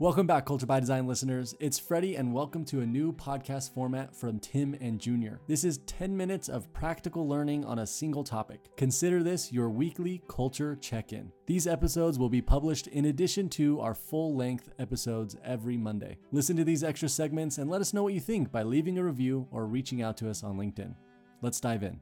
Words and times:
Welcome 0.00 0.28
back, 0.28 0.46
Culture 0.46 0.64
by 0.64 0.78
Design 0.78 1.08
listeners. 1.08 1.56
It's 1.58 1.76
Freddie, 1.76 2.14
and 2.14 2.32
welcome 2.32 2.64
to 2.66 2.82
a 2.82 2.86
new 2.86 3.12
podcast 3.12 3.74
format 3.74 4.14
from 4.14 4.38
Tim 4.38 4.76
and 4.80 5.00
Junior. 5.00 5.40
This 5.48 5.64
is 5.64 5.78
10 5.78 6.16
minutes 6.16 6.48
of 6.48 6.72
practical 6.72 7.26
learning 7.26 7.64
on 7.64 7.80
a 7.80 7.86
single 7.86 8.22
topic. 8.22 8.60
Consider 8.76 9.24
this 9.24 9.52
your 9.52 9.70
weekly 9.70 10.22
culture 10.28 10.76
check 10.76 11.12
in. 11.12 11.32
These 11.46 11.66
episodes 11.66 12.16
will 12.16 12.28
be 12.28 12.40
published 12.40 12.86
in 12.86 13.06
addition 13.06 13.48
to 13.48 13.80
our 13.80 13.92
full 13.92 14.36
length 14.36 14.70
episodes 14.78 15.34
every 15.44 15.76
Monday. 15.76 16.18
Listen 16.30 16.54
to 16.58 16.64
these 16.64 16.84
extra 16.84 17.08
segments 17.08 17.58
and 17.58 17.68
let 17.68 17.80
us 17.80 17.92
know 17.92 18.04
what 18.04 18.14
you 18.14 18.20
think 18.20 18.52
by 18.52 18.62
leaving 18.62 18.98
a 18.98 19.04
review 19.04 19.48
or 19.50 19.66
reaching 19.66 20.00
out 20.00 20.16
to 20.18 20.30
us 20.30 20.44
on 20.44 20.56
LinkedIn. 20.56 20.94
Let's 21.42 21.58
dive 21.58 21.82
in. 21.82 21.98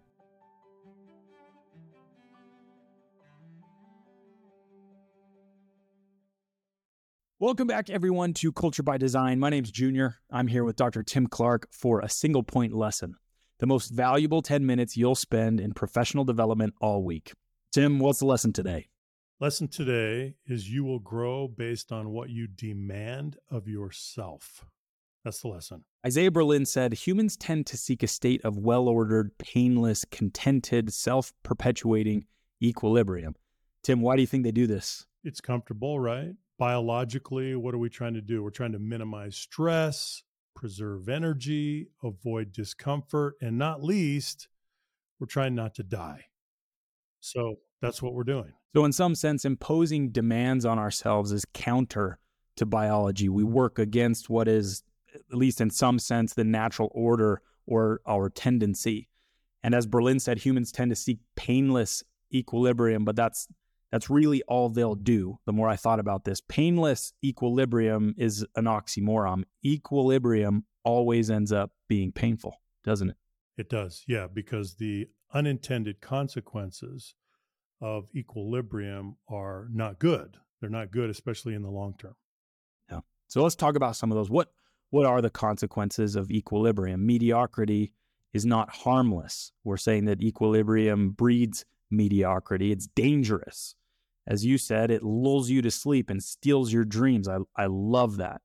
Welcome 7.39 7.67
back, 7.67 7.91
everyone, 7.91 8.33
to 8.33 8.51
Culture 8.51 8.83
by 8.83 8.97
Design. 8.97 9.39
My 9.39 9.51
name's 9.51 9.71
Junior. 9.71 10.17
I'm 10.31 10.47
here 10.47 10.65
with 10.65 10.77
Dr. 10.77 11.03
Tim 11.03 11.27
Clark 11.27 11.69
for 11.71 12.01
a 12.01 12.09
single 12.09 12.43
point 12.43 12.73
lesson, 12.73 13.17
the 13.59 13.67
most 13.67 13.91
valuable 13.91 14.41
10 14.41 14.65
minutes 14.65 14.97
you'll 14.97 15.15
spend 15.15 15.61
in 15.61 15.75
professional 15.75 16.25
development 16.25 16.73
all 16.81 17.05
week. 17.05 17.35
Tim, 17.73 17.99
what's 17.99 18.21
the 18.21 18.25
lesson 18.25 18.55
today? 18.55 18.89
Lesson 19.39 19.69
today 19.69 20.37
is 20.47 20.71
you 20.71 20.83
will 20.83 20.99
grow 20.99 21.47
based 21.47 21.93
on 21.93 22.09
what 22.09 22.31
you 22.31 22.47
demand 22.47 23.37
of 23.51 23.69
yourself. 23.69 24.65
That's 25.23 25.43
the 25.43 25.49
lesson. 25.49 25.85
Isaiah 26.07 26.31
Berlin 26.31 26.65
said 26.65 26.95
humans 26.95 27.37
tend 27.37 27.67
to 27.67 27.77
seek 27.77 28.03
a 28.03 28.07
state 28.07 28.43
of 28.47 28.57
well 28.57 28.89
ordered, 28.89 29.37
painless, 29.37 30.07
contented, 30.11 30.91
self 30.91 31.35
perpetuating 31.43 32.25
equilibrium. 32.63 33.35
Tim, 33.83 34.01
why 34.01 34.17
do 34.17 34.23
you 34.23 34.27
think 34.27 34.45
they 34.45 34.53
do 34.53 34.67
this? 34.67 35.05
It's 35.23 35.43
comfortable, 35.43 36.01
right? 36.01 36.33
Biologically, 36.59 37.55
what 37.55 37.75
are 37.75 37.79
we 37.79 37.89
trying 37.89 38.15
to 38.15 38.21
do? 38.21 38.43
We're 38.43 38.51
trying 38.51 38.73
to 38.73 38.79
minimize 38.79 39.37
stress, 39.37 40.23
preserve 40.55 41.09
energy, 41.09 41.89
avoid 42.03 42.53
discomfort, 42.53 43.35
and 43.41 43.59
not 43.59 43.83
least, 43.83 44.49
we're 45.19 45.27
trying 45.27 45.55
not 45.55 45.75
to 45.77 45.83
die. 45.83 46.25
So 47.21 47.57
that's 47.81 48.03
what 48.03 48.15
we're 48.15 48.25
doing. 48.25 48.53
So, 48.75 48.85
in 48.85 48.93
some 48.93 49.15
sense, 49.15 49.45
imposing 49.45 50.11
demands 50.11 50.65
on 50.65 50.79
ourselves 50.79 51.33
is 51.33 51.47
counter 51.55 52.19
to 52.57 52.67
biology. 52.67 53.29
We 53.29 53.45
work 53.45 53.79
against 53.79 54.29
what 54.29 54.49
is, 54.49 54.83
at 55.15 55.37
least 55.37 55.61
in 55.61 55.71
some 55.71 55.99
sense, 55.99 56.35
the 56.35 56.45
natural 56.45 56.91
order 56.93 57.41
or 57.67 58.01
our 58.07 58.29
tendency. 58.29 59.09
And 59.63 59.75
as 59.75 59.87
Berlin 59.87 60.21
said, 60.21 60.39
humans 60.39 60.71
tend 60.73 60.91
to 60.91 60.97
seek 60.97 61.19
painless 61.37 62.05
equilibrium, 62.33 63.05
but 63.05 63.17
that's 63.17 63.49
that's 63.97 64.11
really 64.11 64.43
all 64.43 64.69
they'll 64.69 64.95
do. 64.95 65.39
The 65.47 65.55
more 65.55 65.71
I 65.71 65.77
thought 65.77 66.01
about 66.01 66.25
this, 66.25 66.43
painless 66.43 67.15
equilibrium 67.25 68.15
is 68.19 68.45
an 68.55 68.67
oxymoron. 68.67 69.45
Equilibrium 69.65 70.67
always 70.85 71.31
ends 71.31 71.51
up 71.51 71.71
being 71.89 72.13
painful, 72.13 72.61
doesn't 72.85 73.09
it? 73.09 73.17
It 73.57 73.71
does, 73.71 74.05
yeah, 74.07 74.27
because 74.31 74.75
the 74.75 75.09
unintended 75.33 76.03
consequences 76.03 77.15
of 77.81 78.09
equilibrium 78.15 79.17
are 79.31 79.67
not 79.73 79.99
good. 79.99 80.37
They're 80.61 80.69
not 80.69 80.91
good, 80.91 81.09
especially 81.09 81.55
in 81.55 81.63
the 81.63 81.71
long 81.71 81.95
term. 81.99 82.17
Yeah. 82.91 83.01
So 83.29 83.43
let's 83.43 83.57
talk 83.57 83.77
about 83.77 83.97
some 83.97 84.13
of 84.13 84.17
those. 84.19 84.29
What 84.29 84.51
what 84.91 85.07
are 85.07 85.23
the 85.23 85.31
consequences 85.31 86.17
of 86.17 86.31
equilibrium? 86.31 87.07
Mediocrity 87.07 87.95
is 88.35 88.45
not 88.45 88.69
harmless. 88.69 89.53
We're 89.65 89.79
saying 89.79 90.05
that 90.05 90.21
equilibrium 90.21 91.13
breeds 91.13 91.65
mediocrity. 91.91 92.73
It's 92.73 92.89
dangerous. 92.89 93.75
As 94.27 94.45
you 94.45 94.59
said, 94.59 94.91
it 94.91 95.03
lulls 95.03 95.51
you 95.51 95.63
to 95.63 95.71
sleep 95.71 96.11
and 96.11 96.23
steals 96.23 96.73
your 96.73 96.85
dreams. 96.85 97.29
I, 97.29 97.39
I 97.57 97.67
love 97.67 98.17
that. 98.17 98.41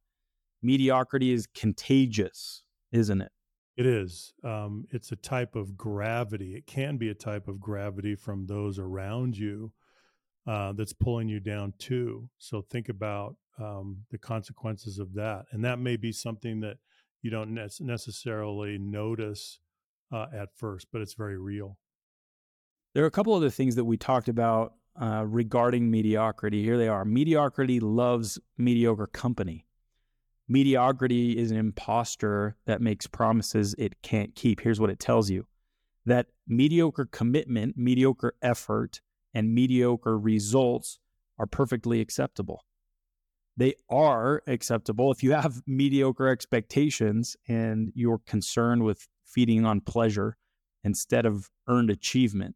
Mediocrity 0.62 1.32
is 1.32 1.48
contagious, 1.48 2.64
isn't 2.92 3.22
it? 3.22 3.32
It 3.78 3.86
is. 3.88 4.34
Um, 4.44 4.86
it's 4.92 5.12
a 5.12 5.16
type 5.16 5.56
of 5.56 5.76
gravity. 5.76 6.56
It 6.56 6.68
can 6.68 6.98
be 6.98 7.10
a 7.10 7.16
type 7.16 7.48
of 7.48 7.60
gravity 7.60 8.16
from 8.16 8.46
those 8.46 8.78
around 8.78 9.38
you 9.38 9.72
uh, 10.46 10.74
that's 10.74 10.94
pulling 10.94 11.30
you 11.30 11.40
down 11.40 11.74
too. 11.80 12.30
So 12.38 12.62
think 12.62 12.90
about 12.90 13.38
um, 13.58 14.04
the 14.12 14.18
consequences 14.18 15.00
of 15.00 15.14
that. 15.14 15.46
And 15.52 15.64
that 15.66 15.80
may 15.80 15.98
be 15.98 16.12
something 16.12 16.60
that 16.62 16.78
you 17.22 17.32
don't 17.32 17.54
ne- 17.54 17.68
necessarily 17.80 18.78
notice 18.78 19.60
uh, 20.12 20.28
at 20.34 20.50
first, 20.56 20.88
but 20.92 21.02
it's 21.02 21.14
very 21.14 21.38
real. 21.38 21.78
There 22.94 23.04
are 23.04 23.08
a 23.08 23.12
couple 23.12 23.34
other 23.34 23.50
things 23.50 23.76
that 23.76 23.86
we 23.86 23.98
talked 23.98 24.28
about 24.28 24.74
uh, 25.00 25.24
regarding 25.28 25.90
mediocrity. 25.90 26.64
Here 26.64 26.78
they 26.78 26.88
are. 26.88 27.06
Mediocrity 27.06 27.80
loves 27.80 28.40
mediocre 28.58 29.08
company. 29.08 29.66
Mediocrity 30.48 31.38
is 31.38 31.52
an 31.52 31.58
impostor 31.58 32.58
that 32.66 32.82
makes 32.82 33.08
promises 33.08 33.74
it 33.78 34.02
can't 34.02 34.36
keep. 34.36 34.62
Here's 34.62 34.80
what 34.80 34.90
it 34.90 35.00
tells 35.00 35.30
you 35.30 35.46
that 36.06 36.28
mediocre 36.48 37.06
commitment, 37.06 37.78
mediocre 37.78 38.34
effort, 38.42 39.02
and 39.34 39.54
mediocre 39.54 40.18
results 40.18 41.00
are 41.38 41.46
perfectly 41.46 42.02
acceptable. 42.02 42.66
They 43.56 43.76
are 43.90 44.42
acceptable 44.48 45.12
if 45.12 45.24
you 45.24 45.32
have 45.34 45.62
mediocre 45.68 46.28
expectations 46.28 47.38
and 47.48 47.92
you're 47.96 48.22
concerned 48.26 48.84
with 48.84 49.08
feeding 49.26 49.66
on 49.66 49.82
pleasure 49.82 50.38
instead 50.84 51.26
of 51.26 51.50
earned 51.68 51.90
achievement 51.90 52.56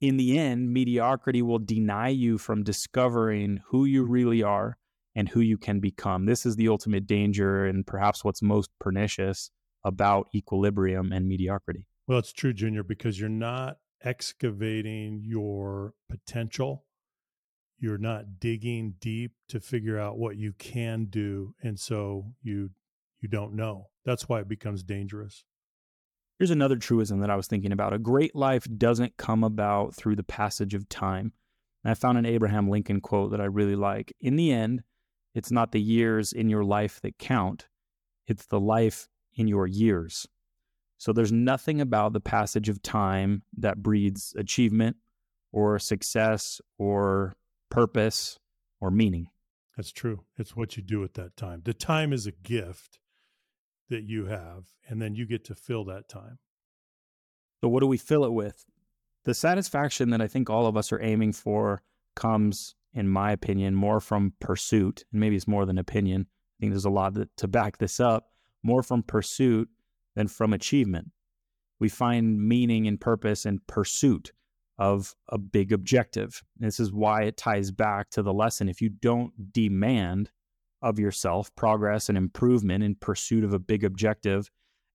in 0.00 0.16
the 0.16 0.38
end, 0.38 0.72
mediocrity 0.72 1.42
will 1.42 1.58
deny 1.58 2.08
you 2.08 2.38
from 2.38 2.64
discovering 2.64 3.60
who 3.68 3.84
you 3.84 4.02
mm-hmm. 4.02 4.12
really 4.12 4.42
are 4.42 4.78
and 5.14 5.28
who 5.28 5.40
you 5.40 5.58
can 5.58 5.80
become. 5.80 6.26
This 6.26 6.46
is 6.46 6.56
the 6.56 6.68
ultimate 6.68 7.06
danger 7.06 7.66
and 7.66 7.86
perhaps 7.86 8.24
what's 8.24 8.42
most 8.42 8.70
pernicious 8.78 9.50
about 9.84 10.28
equilibrium 10.34 11.12
and 11.12 11.26
mediocrity. 11.26 11.86
Well, 12.06 12.18
it's 12.18 12.32
true, 12.32 12.52
Junior, 12.52 12.82
because 12.82 13.18
you're 13.20 13.28
not 13.28 13.78
excavating 14.02 15.22
your 15.24 15.94
potential. 16.08 16.84
You're 17.78 17.98
not 17.98 18.40
digging 18.40 18.94
deep 19.00 19.32
to 19.48 19.60
figure 19.60 19.98
out 19.98 20.18
what 20.18 20.36
you 20.36 20.52
can 20.52 21.06
do. 21.06 21.54
And 21.62 21.78
so 21.78 22.32
you 22.42 22.70
you 23.20 23.28
don't 23.28 23.54
know. 23.54 23.88
That's 24.04 24.28
why 24.28 24.40
it 24.40 24.48
becomes 24.48 24.82
dangerous. 24.82 25.44
Here's 26.40 26.50
another 26.50 26.76
truism 26.76 27.20
that 27.20 27.28
I 27.28 27.36
was 27.36 27.48
thinking 27.48 27.70
about. 27.70 27.92
A 27.92 27.98
great 27.98 28.34
life 28.34 28.66
doesn't 28.78 29.18
come 29.18 29.44
about 29.44 29.94
through 29.94 30.16
the 30.16 30.22
passage 30.22 30.72
of 30.72 30.88
time. 30.88 31.34
And 31.84 31.90
I 31.90 31.94
found 31.94 32.16
an 32.16 32.24
Abraham 32.24 32.70
Lincoln 32.70 33.02
quote 33.02 33.32
that 33.32 33.42
I 33.42 33.44
really 33.44 33.76
like. 33.76 34.14
In 34.22 34.36
the 34.36 34.50
end, 34.50 34.82
it's 35.34 35.50
not 35.50 35.72
the 35.72 35.82
years 35.82 36.32
in 36.32 36.48
your 36.48 36.64
life 36.64 36.98
that 37.02 37.18
count, 37.18 37.68
it's 38.26 38.46
the 38.46 38.58
life 38.58 39.06
in 39.34 39.48
your 39.48 39.66
years. 39.66 40.26
So 40.96 41.12
there's 41.12 41.30
nothing 41.30 41.78
about 41.78 42.14
the 42.14 42.20
passage 42.20 42.70
of 42.70 42.80
time 42.80 43.42
that 43.58 43.82
breeds 43.82 44.34
achievement 44.38 44.96
or 45.52 45.78
success 45.78 46.58
or 46.78 47.36
purpose 47.68 48.38
or 48.80 48.90
meaning. 48.90 49.26
That's 49.76 49.92
true. 49.92 50.24
It's 50.38 50.56
what 50.56 50.78
you 50.78 50.82
do 50.82 51.04
at 51.04 51.12
that 51.14 51.36
time. 51.36 51.60
The 51.66 51.74
time 51.74 52.14
is 52.14 52.26
a 52.26 52.32
gift 52.32 52.98
that 53.90 54.04
you 54.04 54.26
have, 54.26 54.64
and 54.88 55.00
then 55.00 55.14
you 55.14 55.26
get 55.26 55.44
to 55.44 55.54
fill 55.54 55.84
that 55.84 56.08
time. 56.08 56.38
So, 57.60 57.68
what 57.68 57.80
do 57.80 57.86
we 57.86 57.98
fill 57.98 58.24
it 58.24 58.32
with? 58.32 58.64
The 59.24 59.34
satisfaction 59.34 60.10
that 60.10 60.22
I 60.22 60.28
think 60.28 60.48
all 60.48 60.66
of 60.66 60.76
us 60.76 60.92
are 60.92 61.02
aiming 61.02 61.34
for 61.34 61.82
comes, 62.16 62.74
in 62.94 63.08
my 63.08 63.32
opinion, 63.32 63.74
more 63.74 64.00
from 64.00 64.32
pursuit. 64.40 65.04
And 65.12 65.20
maybe 65.20 65.36
it's 65.36 65.46
more 65.46 65.66
than 65.66 65.78
opinion. 65.78 66.26
I 66.28 66.56
think 66.60 66.72
there's 66.72 66.86
a 66.86 66.90
lot 66.90 67.14
to 67.36 67.48
back 67.48 67.78
this 67.78 68.00
up, 68.00 68.30
more 68.62 68.82
from 68.82 69.02
pursuit 69.02 69.68
than 70.14 70.28
from 70.28 70.52
achievement. 70.52 71.10
We 71.78 71.88
find 71.88 72.40
meaning 72.40 72.86
and 72.86 73.00
purpose 73.00 73.44
in 73.44 73.60
pursuit 73.66 74.32
of 74.78 75.14
a 75.28 75.38
big 75.38 75.72
objective. 75.72 76.42
This 76.58 76.80
is 76.80 76.92
why 76.92 77.22
it 77.22 77.36
ties 77.36 77.70
back 77.70 78.10
to 78.10 78.22
the 78.22 78.32
lesson. 78.32 78.68
If 78.68 78.80
you 78.80 78.88
don't 78.88 79.52
demand 79.52 80.30
of 80.82 80.98
yourself, 80.98 81.54
progress 81.56 82.08
and 82.08 82.16
improvement 82.16 82.82
in 82.82 82.94
pursuit 82.94 83.44
of 83.44 83.52
a 83.52 83.58
big 83.58 83.84
objective, 83.84 84.50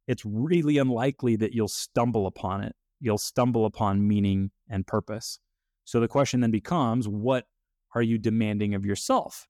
it's 0.07 0.25
really 0.25 0.77
unlikely 0.77 1.35
that 1.37 1.53
you'll 1.53 1.67
stumble 1.67 2.27
upon 2.27 2.63
it. 2.63 2.75
You'll 2.99 3.17
stumble 3.17 3.65
upon 3.65 4.07
meaning 4.07 4.51
and 4.69 4.85
purpose. 4.85 5.39
So 5.83 5.99
the 5.99 6.07
question 6.07 6.39
then 6.39 6.51
becomes 6.51 7.07
what 7.07 7.45
are 7.93 8.01
you 8.01 8.17
demanding 8.17 8.73
of 8.73 8.85
yourself? 8.85 9.47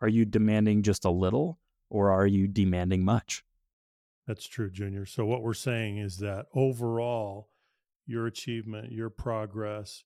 Are 0.00 0.08
you 0.08 0.24
demanding 0.24 0.82
just 0.82 1.04
a 1.04 1.10
little 1.10 1.58
or 1.88 2.10
are 2.10 2.26
you 2.26 2.48
demanding 2.48 3.04
much? 3.04 3.44
That's 4.26 4.46
true, 4.46 4.70
Junior. 4.70 5.06
So 5.06 5.24
what 5.24 5.42
we're 5.42 5.54
saying 5.54 5.98
is 5.98 6.18
that 6.18 6.46
overall, 6.52 7.48
your 8.06 8.26
achievement, 8.26 8.92
your 8.92 9.10
progress, 9.10 10.04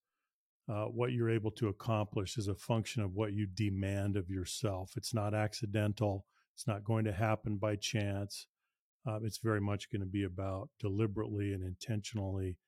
uh, 0.71 0.85
what 0.85 1.13
you're 1.13 1.31
able 1.31 1.51
to 1.53 1.69
accomplish 1.69 2.39
is 2.39 2.49
a 2.49 2.55
function 2.55 3.03
of 3.03 3.15
what 3.15 3.33
you 3.33 3.47
demand 3.47 4.17
of 4.17 4.31
yourself. 4.31 4.93
It's 4.97 5.13
not 5.13 5.35
accidental. 5.35 6.27
It's 6.55 6.67
not 6.67 6.85
going 6.85 7.05
to 7.07 7.13
happen 7.13 7.57
by 7.57 7.77
chance. 7.77 8.47
Uh, 9.07 9.19
it's 9.23 9.39
very 9.39 9.61
much 9.61 9.91
going 9.91 10.01
to 10.01 10.07
be 10.07 10.25
about 10.25 10.69
deliberately 10.79 11.53
and 11.53 11.65
intentionally 11.65 12.59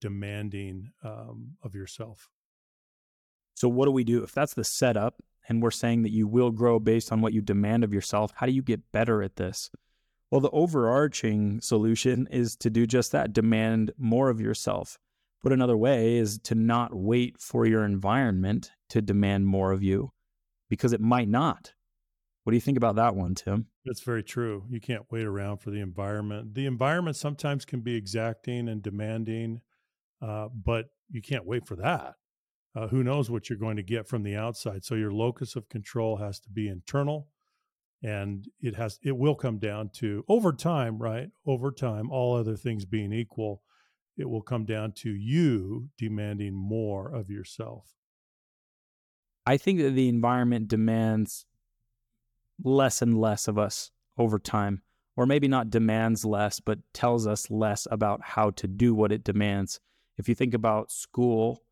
demanding 0.00 0.90
um, 1.04 1.52
of 1.62 1.74
yourself. 1.74 2.28
So, 3.54 3.68
what 3.68 3.84
do 3.84 3.92
we 3.92 4.04
do 4.04 4.24
if 4.24 4.32
that's 4.32 4.54
the 4.54 4.64
setup 4.64 5.22
and 5.48 5.62
we're 5.62 5.70
saying 5.70 6.02
that 6.02 6.12
you 6.12 6.26
will 6.26 6.50
grow 6.50 6.78
based 6.78 7.12
on 7.12 7.20
what 7.20 7.32
you 7.32 7.40
demand 7.40 7.84
of 7.84 7.92
yourself. 7.92 8.32
How 8.36 8.46
do 8.46 8.52
you 8.52 8.62
get 8.62 8.92
better 8.92 9.22
at 9.22 9.36
this? 9.36 9.70
Well, 10.30 10.40
the 10.40 10.50
overarching 10.50 11.60
solution 11.60 12.26
is 12.30 12.56
to 12.56 12.70
do 12.70 12.86
just 12.86 13.12
that 13.12 13.32
demand 13.32 13.92
more 13.98 14.30
of 14.30 14.40
yourself. 14.40 14.98
Put 15.42 15.52
another 15.52 15.76
way 15.76 16.16
is 16.16 16.38
to 16.44 16.54
not 16.54 16.94
wait 16.94 17.40
for 17.40 17.66
your 17.66 17.84
environment 17.84 18.70
to 18.90 19.02
demand 19.02 19.46
more 19.46 19.72
of 19.72 19.82
you 19.82 20.12
because 20.68 20.92
it 20.92 21.00
might 21.00 21.28
not. 21.28 21.72
What 22.44 22.52
do 22.52 22.56
you 22.56 22.60
think 22.60 22.76
about 22.76 22.96
that 22.96 23.14
one, 23.14 23.34
Tim? 23.34 23.66
That's 23.84 24.02
very 24.02 24.22
true. 24.22 24.64
You 24.68 24.80
can't 24.80 25.04
wait 25.10 25.24
around 25.24 25.58
for 25.58 25.70
the 25.70 25.80
environment. 25.80 26.54
The 26.54 26.66
environment 26.66 27.16
sometimes 27.16 27.64
can 27.64 27.80
be 27.80 27.94
exacting 27.94 28.68
and 28.68 28.82
demanding, 28.82 29.60
uh, 30.20 30.48
but 30.48 30.86
you 31.10 31.22
can't 31.22 31.46
wait 31.46 31.66
for 31.66 31.76
that. 31.76 32.14
Uh, 32.74 32.88
who 32.88 33.04
knows 33.04 33.30
what 33.30 33.48
you're 33.48 33.58
going 33.58 33.76
to 33.76 33.82
get 33.82 34.08
from 34.08 34.22
the 34.22 34.34
outside? 34.34 34.84
So 34.84 34.94
your 34.94 35.12
locus 35.12 35.56
of 35.56 35.68
control 35.68 36.16
has 36.16 36.40
to 36.40 36.48
be 36.48 36.68
internal, 36.68 37.28
and 38.02 38.48
it 38.60 38.76
has 38.76 38.98
it 39.04 39.16
will 39.16 39.34
come 39.34 39.58
down 39.58 39.90
to 39.96 40.24
over 40.28 40.52
time, 40.52 40.98
right? 40.98 41.28
Over 41.46 41.70
time, 41.70 42.10
all 42.10 42.34
other 42.36 42.56
things 42.56 42.84
being 42.84 43.12
equal, 43.12 43.62
it 44.16 44.28
will 44.28 44.42
come 44.42 44.64
down 44.64 44.92
to 44.92 45.10
you 45.10 45.88
demanding 45.98 46.54
more 46.54 47.12
of 47.14 47.30
yourself. 47.30 47.94
I 49.46 49.56
think 49.56 49.80
that 49.80 49.90
the 49.90 50.08
environment 50.08 50.68
demands 50.68 51.46
less 52.62 53.02
and 53.02 53.18
less 53.18 53.48
of 53.48 53.58
us 53.58 53.90
over 54.16 54.38
time, 54.38 54.82
or 55.16 55.26
maybe 55.26 55.48
not 55.48 55.70
demands 55.70 56.24
less, 56.24 56.60
but 56.60 56.78
tells 56.92 57.26
us 57.26 57.50
less 57.50 57.88
about 57.90 58.20
how 58.22 58.50
to 58.50 58.68
do 58.68 58.94
what 58.94 59.12
it 59.12 59.24
demands. 59.24 59.80
If 60.18 60.28
you 60.28 60.34
think 60.34 60.54
about 60.54 60.92
school 60.92 61.64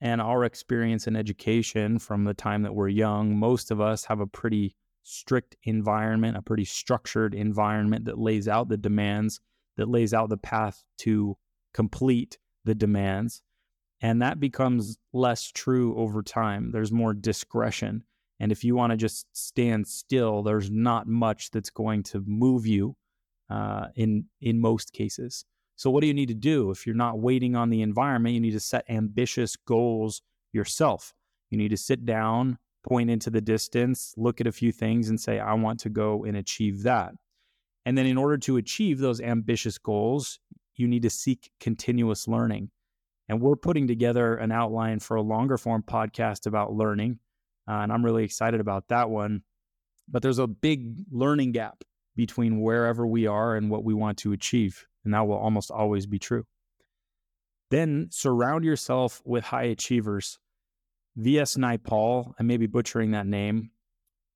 and 0.00 0.20
our 0.20 0.44
experience 0.44 1.06
in 1.06 1.16
education 1.16 1.98
from 1.98 2.24
the 2.24 2.34
time 2.34 2.62
that 2.62 2.74
we're 2.74 2.88
young, 2.88 3.38
most 3.38 3.70
of 3.70 3.80
us 3.80 4.04
have 4.06 4.20
a 4.20 4.26
pretty 4.26 4.74
strict 5.04 5.54
environment, 5.64 6.36
a 6.36 6.42
pretty 6.42 6.64
structured 6.64 7.34
environment 7.34 8.06
that 8.06 8.18
lays 8.18 8.48
out 8.48 8.68
the 8.68 8.76
demands, 8.76 9.40
that 9.76 9.88
lays 9.88 10.12
out 10.12 10.30
the 10.30 10.36
path 10.36 10.82
to 10.98 11.36
complete 11.74 12.38
the 12.64 12.74
demands. 12.74 13.42
And 14.00 14.22
that 14.22 14.40
becomes 14.40 14.96
less 15.12 15.50
true 15.50 15.96
over 15.96 16.22
time. 16.22 16.70
There's 16.70 16.92
more 16.92 17.14
discretion. 17.14 18.04
And 18.40 18.50
if 18.52 18.64
you 18.64 18.74
want 18.74 18.90
to 18.92 18.96
just 18.96 19.26
stand 19.32 19.86
still, 19.86 20.42
there's 20.42 20.70
not 20.70 21.06
much 21.06 21.50
that's 21.50 21.70
going 21.70 22.02
to 22.04 22.22
move 22.26 22.66
you 22.66 22.96
uh, 23.50 23.86
in 23.94 24.26
in 24.40 24.60
most 24.60 24.92
cases. 24.92 25.44
So 25.76 25.90
what 25.90 26.00
do 26.00 26.06
you 26.06 26.14
need 26.14 26.28
to 26.28 26.34
do 26.34 26.70
if 26.70 26.86
you're 26.86 26.94
not 26.94 27.18
waiting 27.18 27.56
on 27.56 27.70
the 27.70 27.82
environment? 27.82 28.34
You 28.34 28.40
need 28.40 28.52
to 28.52 28.60
set 28.60 28.84
ambitious 28.88 29.56
goals 29.56 30.22
yourself. 30.52 31.12
You 31.50 31.58
need 31.58 31.70
to 31.70 31.76
sit 31.76 32.04
down, 32.04 32.58
point 32.84 33.10
into 33.10 33.30
the 33.30 33.40
distance, 33.40 34.14
look 34.16 34.40
at 34.40 34.46
a 34.46 34.52
few 34.52 34.72
things, 34.72 35.08
and 35.08 35.20
say, 35.20 35.38
"I 35.38 35.54
want 35.54 35.80
to 35.80 35.88
go 35.88 36.24
and 36.24 36.36
achieve 36.36 36.82
that." 36.82 37.14
And 37.86 37.96
then, 37.96 38.06
in 38.06 38.16
order 38.16 38.38
to 38.38 38.56
achieve 38.56 38.98
those 38.98 39.20
ambitious 39.20 39.78
goals, 39.78 40.40
you 40.76 40.88
need 40.88 41.02
to 41.02 41.10
seek 41.10 41.50
continuous 41.60 42.28
learning. 42.28 42.70
And 43.28 43.40
we're 43.40 43.56
putting 43.56 43.86
together 43.86 44.36
an 44.36 44.52
outline 44.52 45.00
for 45.00 45.16
a 45.16 45.22
longer 45.22 45.56
form 45.56 45.82
podcast 45.82 46.46
about 46.46 46.72
learning 46.72 47.18
uh, 47.66 47.72
and 47.72 47.92
I'm 47.92 48.04
really 48.04 48.24
excited 48.24 48.60
about 48.60 48.88
that 48.88 49.10
one. 49.10 49.42
But 50.08 50.22
there's 50.22 50.38
a 50.38 50.46
big 50.46 51.04
learning 51.10 51.52
gap 51.52 51.82
between 52.14 52.60
wherever 52.60 53.06
we 53.06 53.26
are 53.26 53.56
and 53.56 53.70
what 53.70 53.84
we 53.84 53.94
want 53.94 54.18
to 54.18 54.32
achieve. 54.32 54.86
And 55.04 55.14
that 55.14 55.26
will 55.26 55.36
almost 55.36 55.70
always 55.70 56.06
be 56.06 56.18
true. 56.18 56.44
Then 57.70 58.08
surround 58.10 58.64
yourself 58.64 59.22
with 59.24 59.44
high 59.44 59.64
achievers. 59.64 60.38
V.S. 61.16 61.56
Naipaul, 61.56 62.34
I 62.38 62.42
may 62.42 62.56
be 62.56 62.66
butchering 62.66 63.12
that 63.12 63.26
name, 63.26 63.70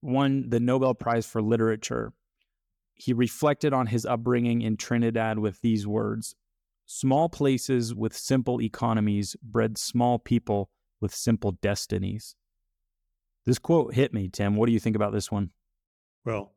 won 0.01 0.49
the 0.49 0.61
Nobel 0.61 0.95
Prize 0.95 1.27
for 1.27 1.43
Literature. 1.43 2.13
He 2.99 3.13
reflected 3.13 3.73
on 3.73 3.87
his 3.87 4.05
upbringing 4.05 4.61
in 4.61 4.77
Trinidad 4.77 5.39
with 5.39 5.61
these 5.63 5.87
words 5.87 6.35
Small 6.91 7.29
places 7.29 7.95
with 7.95 8.17
simple 8.17 8.63
economies 8.63 9.37
bred 9.43 9.77
small 9.77 10.19
people 10.19 10.71
with 11.03 11.15
simple 11.15 11.53
destinies. 11.53 12.35
This 13.45 13.59
quote 13.59 13.93
hit 13.93 14.15
me, 14.15 14.31
Tim. 14.31 14.57
What 14.57 14.69
do 14.69 14.73
you 14.73 14.81
think 14.81 14.97
about 14.97 15.13
this 15.13 15.31
one? 15.31 15.51
Well, 16.25 16.55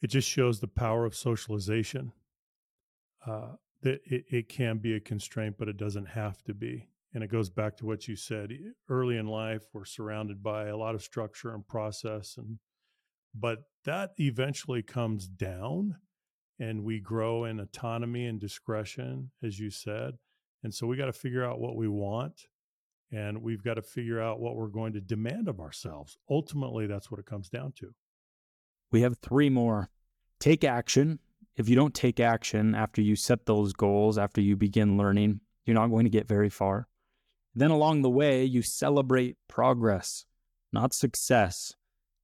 it 0.00 0.06
just 0.06 0.26
shows 0.26 0.60
the 0.60 0.68
power 0.68 1.04
of 1.04 1.14
socialization. 1.14 2.12
Uh, 3.26 3.56
that 3.82 4.00
it, 4.06 4.24
it 4.30 4.48
can 4.48 4.78
be 4.78 4.94
a 4.94 5.00
constraint, 5.00 5.56
but 5.58 5.68
it 5.68 5.76
doesn't 5.76 6.06
have 6.06 6.42
to 6.44 6.54
be. 6.54 6.88
And 7.12 7.22
it 7.22 7.30
goes 7.30 7.50
back 7.50 7.76
to 7.76 7.86
what 7.86 8.08
you 8.08 8.16
said 8.16 8.52
early 8.88 9.18
in 9.18 9.26
life. 9.26 9.64
We're 9.74 9.84
surrounded 9.84 10.42
by 10.42 10.68
a 10.68 10.76
lot 10.78 10.94
of 10.94 11.02
structure 11.02 11.54
and 11.54 11.66
process, 11.68 12.36
and 12.38 12.58
but 13.34 13.58
that 13.84 14.12
eventually 14.18 14.82
comes 14.82 15.26
down, 15.26 15.96
and 16.58 16.84
we 16.84 17.00
grow 17.00 17.44
in 17.44 17.60
autonomy 17.60 18.26
and 18.26 18.40
discretion, 18.40 19.30
as 19.42 19.58
you 19.58 19.70
said. 19.70 20.14
And 20.62 20.72
so 20.72 20.86
we 20.86 20.96
got 20.96 21.06
to 21.06 21.12
figure 21.12 21.44
out 21.44 21.58
what 21.58 21.76
we 21.76 21.88
want 21.88 22.46
and 23.12 23.42
we've 23.42 23.62
got 23.62 23.74
to 23.74 23.82
figure 23.82 24.20
out 24.20 24.40
what 24.40 24.56
we're 24.56 24.68
going 24.68 24.94
to 24.94 25.00
demand 25.00 25.46
of 25.46 25.60
ourselves. 25.60 26.16
Ultimately, 26.30 26.86
that's 26.86 27.10
what 27.10 27.20
it 27.20 27.26
comes 27.26 27.50
down 27.50 27.72
to. 27.76 27.94
We 28.90 29.02
have 29.02 29.18
three 29.18 29.50
more. 29.50 29.90
Take 30.40 30.64
action. 30.64 31.18
If 31.56 31.68
you 31.68 31.76
don't 31.76 31.94
take 31.94 32.18
action 32.18 32.74
after 32.74 33.02
you 33.02 33.14
set 33.14 33.44
those 33.44 33.74
goals, 33.74 34.16
after 34.16 34.40
you 34.40 34.56
begin 34.56 34.96
learning, 34.96 35.40
you're 35.66 35.74
not 35.74 35.88
going 35.88 36.04
to 36.04 36.10
get 36.10 36.26
very 36.26 36.48
far. 36.48 36.88
Then 37.54 37.70
along 37.70 38.00
the 38.00 38.10
way, 38.10 38.44
you 38.44 38.62
celebrate 38.62 39.36
progress, 39.46 40.24
not 40.72 40.94
success. 40.94 41.74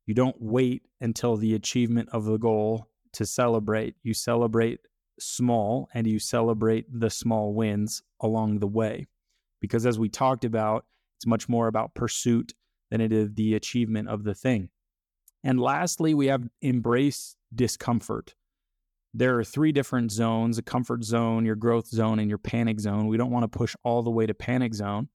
You 0.08 0.14
don't 0.14 0.40
wait 0.40 0.84
until 1.02 1.36
the 1.36 1.54
achievement 1.54 2.08
of 2.12 2.24
the 2.24 2.38
goal 2.38 2.88
to 3.12 3.26
celebrate. 3.26 3.94
You 4.02 4.14
celebrate 4.14 4.80
small 5.20 5.90
and 5.92 6.06
you 6.06 6.18
celebrate 6.18 6.86
the 6.90 7.10
small 7.10 7.52
wins 7.52 8.02
along 8.18 8.60
the 8.60 8.66
way 8.66 9.06
because 9.60 9.84
as 9.84 9.98
we 9.98 10.08
talked 10.08 10.46
about, 10.46 10.86
it's 11.18 11.26
much 11.26 11.46
more 11.46 11.68
about 11.68 11.94
pursuit 11.94 12.54
than 12.90 13.02
it 13.02 13.12
is 13.12 13.34
the 13.34 13.54
achievement 13.54 14.08
of 14.08 14.24
the 14.24 14.34
thing. 14.34 14.70
And 15.44 15.60
lastly, 15.60 16.14
we 16.14 16.28
have 16.28 16.48
embrace 16.62 17.36
discomfort. 17.54 18.34
There 19.12 19.38
are 19.38 19.44
three 19.44 19.72
different 19.72 20.10
zones 20.10 20.56
a 20.56 20.62
comfort 20.62 21.04
zone, 21.04 21.44
your 21.44 21.54
growth 21.54 21.88
zone, 21.88 22.18
and 22.18 22.30
your 22.30 22.38
panic 22.38 22.80
zone. 22.80 23.08
We 23.08 23.18
don't 23.18 23.30
want 23.30 23.44
to 23.44 23.58
push 23.58 23.76
all 23.82 24.02
the 24.02 24.10
way 24.10 24.24
to 24.24 24.32
panic 24.32 24.72
zone, 24.72 25.10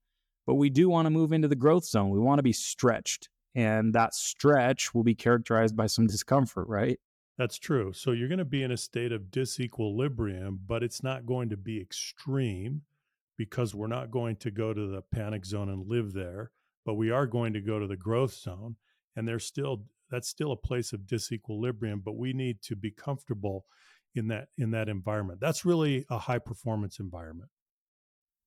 but 0.46 0.54
we 0.54 0.70
do 0.70 0.88
want 0.88 1.06
to 1.06 1.10
move 1.10 1.32
into 1.32 1.48
the 1.48 1.56
growth 1.56 1.84
zone. 1.84 2.10
We 2.10 2.20
want 2.20 2.38
to 2.38 2.44
be 2.44 2.52
stretched. 2.52 3.28
And 3.54 3.94
that 3.94 4.14
stretch 4.14 4.94
will 4.94 5.04
be 5.04 5.14
characterized 5.14 5.76
by 5.76 5.86
some 5.86 6.06
discomfort, 6.06 6.66
right? 6.68 6.98
That's 7.38 7.58
true. 7.58 7.92
So 7.92 8.12
you're 8.12 8.28
going 8.28 8.38
to 8.38 8.44
be 8.44 8.62
in 8.62 8.70
a 8.70 8.76
state 8.76 9.12
of 9.12 9.30
disequilibrium, 9.30 10.58
but 10.66 10.82
it's 10.82 11.02
not 11.02 11.26
going 11.26 11.48
to 11.50 11.56
be 11.56 11.80
extreme 11.80 12.82
because 13.36 13.74
we're 13.74 13.86
not 13.88 14.10
going 14.10 14.36
to 14.36 14.50
go 14.50 14.72
to 14.72 14.86
the 14.86 15.02
panic 15.02 15.44
zone 15.44 15.68
and 15.68 15.88
live 15.88 16.12
there, 16.12 16.52
but 16.84 16.94
we 16.94 17.10
are 17.10 17.26
going 17.26 17.52
to 17.52 17.60
go 17.60 17.78
to 17.78 17.86
the 17.86 17.96
growth 17.96 18.32
zone. 18.32 18.76
And 19.16 19.26
there's 19.26 19.44
still 19.44 19.84
that's 20.10 20.28
still 20.28 20.52
a 20.52 20.56
place 20.56 20.92
of 20.92 21.00
disequilibrium, 21.00 22.02
but 22.04 22.16
we 22.16 22.32
need 22.32 22.62
to 22.62 22.76
be 22.76 22.90
comfortable 22.90 23.66
in 24.14 24.28
that 24.28 24.48
in 24.58 24.70
that 24.72 24.88
environment. 24.88 25.40
That's 25.40 25.64
really 25.64 26.04
a 26.10 26.18
high 26.18 26.38
performance 26.38 27.00
environment. 27.00 27.50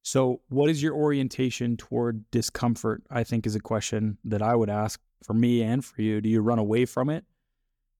So, 0.08 0.40
what 0.48 0.70
is 0.70 0.82
your 0.82 0.94
orientation 0.94 1.76
toward 1.76 2.32
discomfort? 2.32 3.04
I 3.12 3.26
think 3.26 3.46
is 3.46 3.56
a 3.56 3.60
question 3.60 4.18
that 4.24 4.42
I 4.42 4.56
would 4.56 4.70
ask 4.70 5.02
for 5.22 5.34
me 5.34 5.62
and 5.62 5.84
for 5.84 6.02
you. 6.02 6.22
Do 6.22 6.30
you 6.30 6.40
run 6.40 6.60
away 6.60 6.86
from 6.86 7.10
it? 7.10 7.26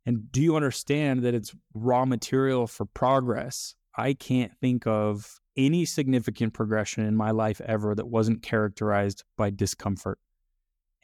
And 0.06 0.32
do 0.32 0.42
you 0.42 0.56
understand 0.56 1.24
that 1.24 1.34
it's 1.34 1.54
raw 1.74 2.06
material 2.06 2.66
for 2.66 2.86
progress? 2.86 3.76
I 3.94 4.14
can't 4.14 4.56
think 4.62 4.88
of 4.88 5.42
any 5.58 5.84
significant 5.84 6.54
progression 6.54 7.04
in 7.04 7.18
my 7.18 7.32
life 7.32 7.60
ever 7.60 7.94
that 7.94 8.08
wasn't 8.08 8.42
characterized 8.42 9.26
by 9.36 9.50
discomfort. 9.50 10.18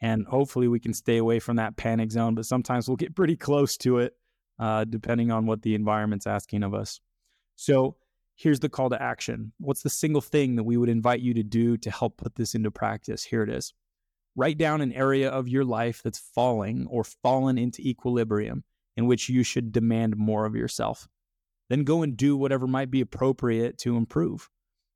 And 0.00 0.26
hopefully 0.26 0.68
we 0.68 0.80
can 0.80 0.94
stay 0.94 1.18
away 1.18 1.38
from 1.38 1.56
that 1.56 1.76
panic 1.76 2.12
zone, 2.12 2.34
but 2.34 2.46
sometimes 2.46 2.88
we'll 2.88 2.96
get 2.96 3.14
pretty 3.14 3.36
close 3.36 3.76
to 3.76 3.98
it, 3.98 4.14
uh, 4.58 4.84
depending 4.84 5.30
on 5.30 5.44
what 5.44 5.60
the 5.60 5.74
environment's 5.74 6.26
asking 6.26 6.62
of 6.62 6.72
us. 6.72 6.98
So 7.56 7.96
here's 8.36 8.60
the 8.60 8.68
call 8.68 8.90
to 8.90 9.00
action. 9.00 9.52
What's 9.58 9.82
the 9.82 9.90
single 9.90 10.20
thing 10.20 10.56
that 10.56 10.64
we 10.64 10.76
would 10.76 10.88
invite 10.88 11.20
you 11.20 11.34
to 11.34 11.42
do 11.42 11.76
to 11.78 11.90
help 11.90 12.16
put 12.16 12.34
this 12.34 12.54
into 12.54 12.70
practice? 12.70 13.24
Here 13.24 13.42
it 13.42 13.50
is. 13.50 13.72
Write 14.36 14.58
down 14.58 14.80
an 14.80 14.92
area 14.92 15.30
of 15.30 15.48
your 15.48 15.64
life 15.64 16.02
that's 16.02 16.18
falling 16.18 16.86
or 16.90 17.04
fallen 17.04 17.56
into 17.56 17.82
equilibrium 17.82 18.64
in 18.96 19.06
which 19.06 19.28
you 19.28 19.42
should 19.42 19.72
demand 19.72 20.16
more 20.16 20.44
of 20.44 20.54
yourself 20.54 21.08
then 21.68 21.84
go 21.84 22.02
and 22.02 22.16
do 22.16 22.36
whatever 22.36 22.66
might 22.66 22.90
be 22.90 23.00
appropriate 23.00 23.78
to 23.78 23.96
improve. 23.96 24.50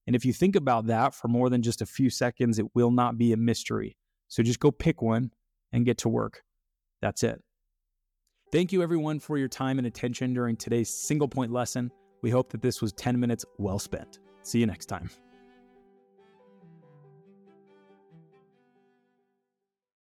And 0.06 0.16
if 0.16 0.24
you 0.24 0.32
think 0.32 0.56
about 0.56 0.86
that 0.86 1.14
for 1.14 1.28
more 1.28 1.50
than 1.50 1.62
just 1.62 1.82
a 1.82 1.86
few 1.86 2.10
seconds, 2.10 2.58
it 2.58 2.74
will 2.74 2.90
not 2.90 3.18
be 3.18 3.32
a 3.32 3.36
mystery. 3.36 3.96
So 4.28 4.42
just 4.42 4.60
go 4.60 4.70
pick 4.70 5.02
one 5.02 5.32
and 5.72 5.84
get 5.84 5.98
to 5.98 6.08
work. 6.08 6.42
That's 7.00 7.22
it. 7.22 7.42
Thank 8.50 8.72
you, 8.72 8.82
everyone, 8.82 9.20
for 9.20 9.36
your 9.36 9.48
time 9.48 9.78
and 9.78 9.86
attention 9.86 10.32
during 10.32 10.56
today's 10.56 10.88
single 10.88 11.28
point 11.28 11.52
lesson. 11.52 11.90
We 12.22 12.30
hope 12.30 12.50
that 12.50 12.62
this 12.62 12.80
was 12.80 12.92
10 12.92 13.18
minutes 13.18 13.44
well 13.58 13.78
spent. 13.78 14.18
See 14.42 14.58
you 14.58 14.66
next 14.66 14.86
time. 14.86 15.10